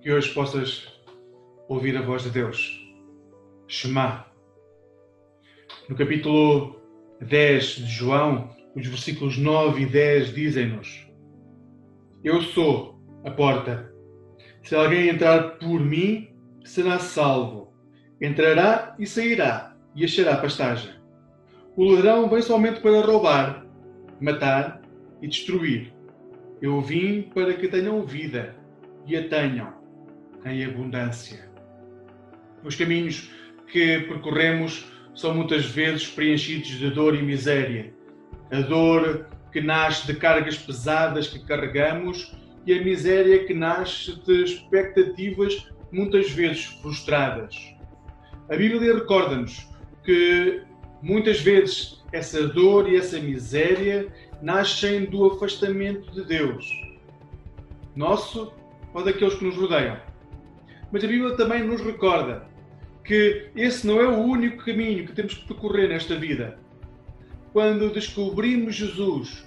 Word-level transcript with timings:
que 0.00 0.12
hoje 0.12 0.32
possas 0.32 0.86
ouvir 1.68 1.96
a 1.96 2.02
voz 2.02 2.22
de 2.22 2.30
Deus. 2.30 2.86
Shema. 3.66 4.26
No 5.88 5.96
capítulo 5.96 6.80
10 7.20 7.64
de 7.64 7.86
João, 7.86 8.50
os 8.76 8.86
versículos 8.86 9.36
9 9.36 9.82
e 9.82 9.86
10 9.86 10.34
dizem-nos: 10.34 11.08
Eu 12.22 12.40
sou 12.42 13.00
a 13.24 13.30
porta. 13.30 13.92
Se 14.62 14.74
alguém 14.76 15.08
entrar 15.08 15.58
por 15.58 15.80
mim, 15.80 16.28
será 16.64 16.98
salvo. 16.98 17.72
Entrará 18.20 18.94
e 18.98 19.06
sairá 19.06 19.76
e 19.96 20.04
achará 20.04 20.36
pastagem. 20.36 20.92
O 21.76 21.84
ladrão 21.84 22.28
vem 22.28 22.42
somente 22.42 22.80
para 22.80 23.04
roubar, 23.04 23.66
matar 24.20 24.80
e 25.20 25.26
destruir. 25.26 25.92
Eu 26.62 26.80
vim 26.80 27.22
para 27.22 27.54
que 27.54 27.68
tenham 27.68 28.04
vida 28.04 28.56
e 29.06 29.16
a 29.16 29.28
tenham 29.28 29.77
em 30.44 30.64
abundância. 30.64 31.48
Os 32.64 32.74
caminhos 32.74 33.30
que 33.70 34.00
percorremos 34.00 34.86
são 35.14 35.34
muitas 35.34 35.66
vezes 35.66 36.06
preenchidos 36.06 36.68
de 36.68 36.90
dor 36.90 37.14
e 37.14 37.22
miséria. 37.22 37.92
A 38.50 38.60
dor 38.60 39.26
que 39.52 39.60
nasce 39.60 40.06
de 40.06 40.18
cargas 40.18 40.56
pesadas 40.56 41.28
que 41.28 41.38
carregamos 41.40 42.36
e 42.66 42.72
a 42.72 42.82
miséria 42.82 43.44
que 43.44 43.54
nasce 43.54 44.14
de 44.24 44.44
expectativas 44.44 45.68
muitas 45.90 46.30
vezes 46.30 46.64
frustradas. 46.82 47.56
A 48.48 48.56
Bíblia 48.56 48.94
recorda-nos 48.94 49.68
que 50.04 50.62
muitas 51.02 51.40
vezes 51.40 52.02
essa 52.12 52.46
dor 52.48 52.90
e 52.90 52.96
essa 52.96 53.18
miséria 53.18 54.08
nascem 54.40 55.04
do 55.04 55.26
afastamento 55.26 56.10
de 56.12 56.24
Deus, 56.24 56.66
nosso 57.94 58.52
ou 58.94 59.04
daqueles 59.04 59.34
que 59.34 59.44
nos 59.44 59.56
rodeiam. 59.56 60.07
Mas 60.90 61.04
a 61.04 61.06
Bíblia 61.06 61.36
também 61.36 61.62
nos 61.64 61.82
recorda 61.82 62.46
que 63.04 63.50
esse 63.54 63.86
não 63.86 64.00
é 64.00 64.06
o 64.06 64.18
único 64.18 64.64
caminho 64.64 65.06
que 65.06 65.12
temos 65.12 65.34
que 65.34 65.46
percorrer 65.46 65.88
nesta 65.88 66.16
vida. 66.16 66.58
Quando 67.52 67.90
descobrimos 67.90 68.74
Jesus, 68.74 69.44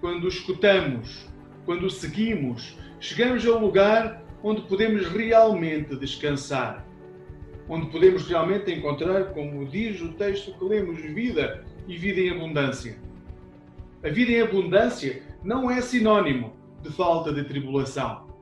quando 0.00 0.24
o 0.24 0.28
escutamos, 0.28 1.26
quando 1.64 1.86
o 1.86 1.90
seguimos, 1.90 2.76
chegamos 3.00 3.46
ao 3.46 3.58
lugar 3.58 4.22
onde 4.42 4.62
podemos 4.62 5.06
realmente 5.08 5.96
descansar, 5.96 6.86
onde 7.68 7.86
podemos 7.86 8.26
realmente 8.26 8.70
encontrar, 8.70 9.32
como 9.32 9.66
diz 9.66 10.00
o 10.02 10.12
texto 10.12 10.52
que 10.58 10.64
lemos, 10.64 11.00
vida 11.00 11.64
e 11.88 11.96
vida 11.96 12.20
em 12.20 12.30
abundância. 12.30 12.98
A 14.02 14.08
vida 14.10 14.32
em 14.32 14.42
abundância 14.42 15.22
não 15.42 15.70
é 15.70 15.80
sinônimo 15.80 16.52
de 16.82 16.90
falta 16.90 17.32
de 17.32 17.42
tribulação 17.44 18.33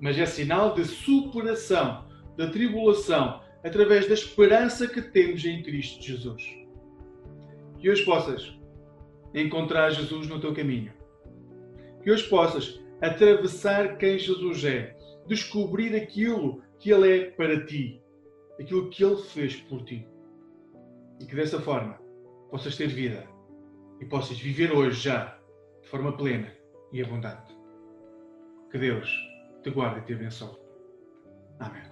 mas 0.00 0.18
é 0.18 0.26
sinal 0.26 0.74
de 0.74 0.84
superação 0.84 2.06
da 2.36 2.50
tribulação 2.50 3.40
através 3.62 4.08
da 4.08 4.14
esperança 4.14 4.86
que 4.88 5.02
temos 5.02 5.44
em 5.44 5.62
Cristo 5.62 6.02
Jesus. 6.02 6.42
Que 7.78 7.90
hoje 7.90 8.04
possas 8.04 8.58
encontrar 9.34 9.90
Jesus 9.90 10.26
no 10.26 10.40
teu 10.40 10.54
caminho. 10.54 10.92
Que 12.02 12.10
hoje 12.10 12.28
possas 12.28 12.80
atravessar 13.00 13.98
quem 13.98 14.18
Jesus 14.18 14.64
é, 14.64 14.96
descobrir 15.26 15.94
aquilo 15.94 16.62
que 16.78 16.90
Ele 16.90 17.18
é 17.18 17.30
para 17.30 17.64
ti, 17.64 18.02
aquilo 18.58 18.88
que 18.88 19.04
Ele 19.04 19.16
fez 19.16 19.56
por 19.56 19.82
ti. 19.84 20.06
E 21.20 21.26
que 21.26 21.36
dessa 21.36 21.60
forma 21.60 21.98
possas 22.50 22.76
ter 22.76 22.88
vida 22.88 23.28
e 24.00 24.06
possas 24.06 24.38
viver 24.38 24.72
hoje 24.72 25.02
já 25.02 25.38
de 25.82 25.88
forma 25.88 26.16
plena 26.16 26.50
e 26.92 27.02
abundante. 27.02 27.54
Que 28.70 28.78
Deus 28.78 29.10
te 29.62 29.70
guarde 29.70 30.00
e 30.00 30.02
te 30.04 30.14
abençoe. 30.14 30.56
Amém. 31.58 31.89